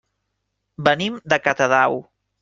[0.87, 1.99] Venim de Catadau.